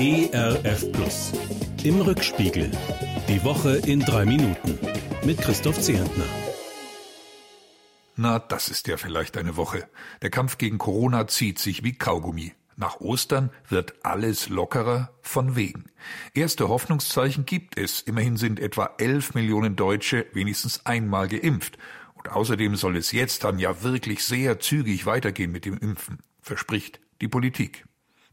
[0.00, 1.32] ERF Plus.
[1.82, 2.70] Im Rückspiegel.
[3.28, 4.78] Die Woche in drei Minuten.
[5.24, 6.24] Mit Christoph Zehentner.
[8.14, 9.88] Na, das ist ja vielleicht eine Woche.
[10.22, 12.52] Der Kampf gegen Corona zieht sich wie Kaugummi.
[12.76, 15.86] Nach Ostern wird alles lockerer von wegen.
[16.32, 18.00] Erste Hoffnungszeichen gibt es.
[18.00, 21.76] Immerhin sind etwa elf Millionen Deutsche wenigstens einmal geimpft.
[22.14, 27.00] Und außerdem soll es jetzt dann ja wirklich sehr zügig weitergehen mit dem Impfen, verspricht
[27.20, 27.87] die Politik.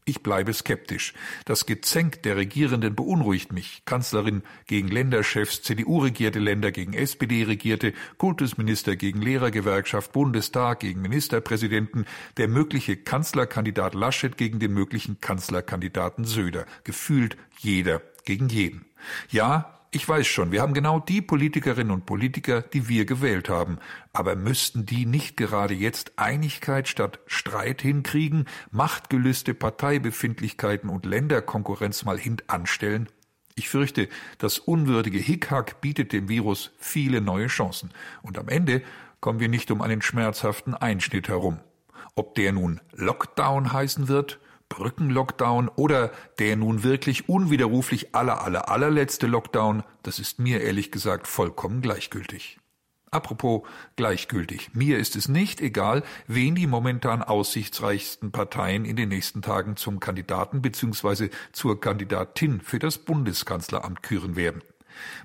[0.08, 1.14] Ich bleibe skeptisch.
[1.46, 3.82] Das Gezänk der Regierenden beunruhigt mich.
[3.86, 12.96] Kanzlerin gegen Länderchefs, CDU-regierte Länder gegen SPD-regierte, Kultusminister gegen Lehrergewerkschaft, Bundestag gegen Ministerpräsidenten, der mögliche
[12.96, 16.66] Kanzlerkandidat Laschet gegen den möglichen Kanzlerkandidaten Söder.
[16.84, 18.84] Gefühlt jeder gegen jeden.
[19.28, 23.78] Ja, ich weiß schon, wir haben genau die Politikerinnen und Politiker, die wir gewählt haben.
[24.12, 32.18] Aber müssten die nicht gerade jetzt Einigkeit statt Streit hinkriegen, Machtgelüste, Parteibefindlichkeiten und Länderkonkurrenz mal
[32.18, 33.08] hintanstellen?
[33.54, 37.90] Ich fürchte, das unwürdige Hickhack bietet dem Virus viele neue Chancen.
[38.22, 38.82] Und am Ende
[39.20, 41.60] kommen wir nicht um einen schmerzhaften Einschnitt herum.
[42.14, 49.26] Ob der nun Lockdown heißen wird Brückenlockdown oder der nun wirklich unwiderruflich aller aller allerletzte
[49.26, 52.58] Lockdown, das ist mir ehrlich gesagt vollkommen gleichgültig.
[53.10, 53.62] Apropos
[53.94, 54.70] gleichgültig.
[54.74, 60.00] Mir ist es nicht egal, wen die momentan aussichtsreichsten Parteien in den nächsten Tagen zum
[60.00, 61.30] Kandidaten bzw.
[61.52, 64.62] zur Kandidatin für das Bundeskanzleramt küren werden.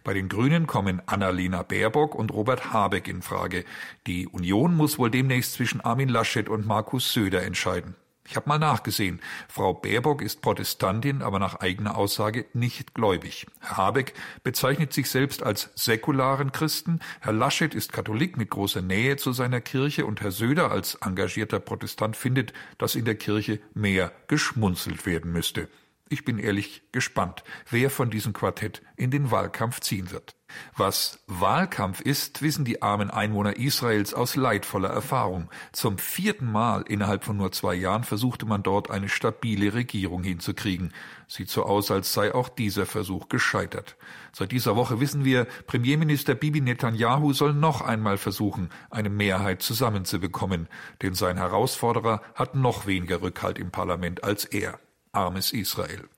[0.04, 3.66] Bei den Grünen kommen Annalena Baerbock und Robert Habeck in Frage.
[4.06, 7.96] Die Union muss wohl demnächst zwischen Armin Laschet und Markus Söder entscheiden.
[8.32, 9.20] Ich habe mal nachgesehen.
[9.50, 13.46] Frau Baerbock ist Protestantin, aber nach eigener Aussage nicht gläubig.
[13.60, 17.02] Herr Habeck bezeichnet sich selbst als säkularen Christen.
[17.20, 21.60] Herr Laschet ist Katholik mit großer Nähe zu seiner Kirche und Herr Söder als engagierter
[21.60, 25.68] Protestant findet, dass in der Kirche mehr geschmunzelt werden müsste.
[26.12, 30.36] Ich bin ehrlich gespannt, wer von diesem Quartett in den Wahlkampf ziehen wird.
[30.76, 35.50] Was Wahlkampf ist, wissen die armen Einwohner Israels aus leidvoller Erfahrung.
[35.72, 40.92] Zum vierten Mal innerhalb von nur zwei Jahren versuchte man dort eine stabile Regierung hinzukriegen.
[41.30, 43.96] Sieht so aus, als sei auch dieser Versuch gescheitert.
[44.34, 50.68] Seit dieser Woche wissen wir, Premierminister Bibi Netanyahu soll noch einmal versuchen, eine Mehrheit zusammenzubekommen,
[51.02, 54.78] denn sein Herausforderer hat noch weniger Rückhalt im Parlament als er
[55.12, 56.10] armes Israel.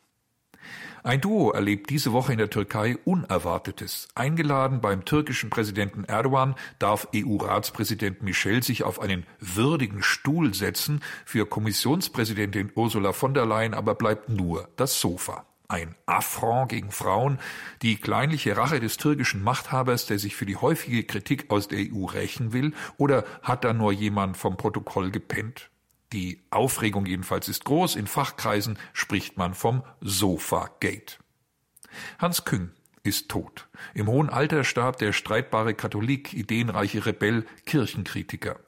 [1.05, 4.07] Ein Duo erlebt diese Woche in der Türkei Unerwartetes.
[4.15, 11.01] Eingeladen beim türkischen Präsidenten Erdogan darf EU-Ratspräsident Michel sich auf einen würdigen Stuhl setzen.
[11.25, 15.45] Für Kommissionspräsidentin Ursula von der Leyen aber bleibt nur das Sofa.
[15.67, 17.37] Ein Affront gegen Frauen,
[17.81, 22.05] die kleinliche Rache des türkischen Machthabers, der sich für die häufige Kritik aus der EU
[22.05, 25.69] rächen will, oder hat da nur jemand vom Protokoll gepennt?
[26.13, 27.95] Die Aufregung jedenfalls ist groß.
[27.95, 31.17] In Fachkreisen spricht man vom Sofa-Gate.
[32.19, 32.69] Hans Küng
[33.01, 33.67] ist tot.
[33.95, 38.59] Im hohen Alter starb der streitbare Katholik, ideenreiche Rebell, Kirchenkritiker.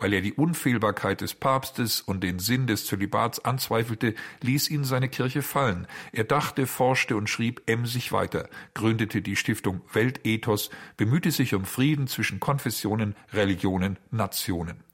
[0.00, 5.08] Weil er die Unfehlbarkeit des Papstes und den Sinn des Zölibats anzweifelte, ließ ihn seine
[5.08, 5.86] Kirche fallen.
[6.12, 12.08] Er dachte, forschte und schrieb emsig weiter, gründete die Stiftung Weltethos, bemühte sich um Frieden
[12.08, 14.87] zwischen Konfessionen, Religionen, Nationen.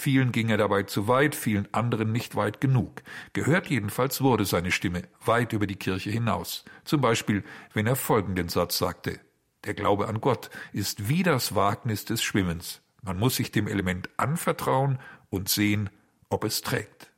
[0.00, 3.02] Vielen ging er dabei zu weit, vielen anderen nicht weit genug.
[3.34, 6.64] Gehört jedenfalls wurde seine Stimme weit über die Kirche hinaus.
[6.84, 7.44] Zum Beispiel,
[7.74, 9.20] wenn er folgenden Satz sagte.
[9.66, 12.80] Der Glaube an Gott ist wie das Wagnis des Schwimmens.
[13.02, 15.90] Man muss sich dem Element anvertrauen und sehen,
[16.30, 17.10] ob es trägt.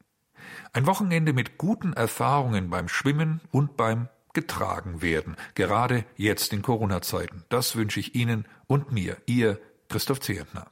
[0.73, 7.45] Ein Wochenende mit guten Erfahrungen beim Schwimmen und beim getragen werden, gerade jetzt in Corona-Zeiten.
[7.49, 10.72] Das wünsche ich Ihnen und mir, Ihr Christoph Zehentner.